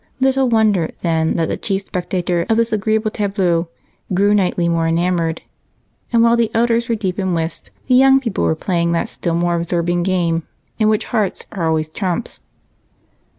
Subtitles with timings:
[0.19, 3.69] Little wonder, then, that the chief spectator of this agreeable tableau
[4.15, 5.43] grew nightly more enamored,
[6.11, 9.35] and while the elders were deep in whist, the young people were playing that still
[9.35, 10.41] more absorbing game
[10.79, 12.41] in which hearts are always trumps.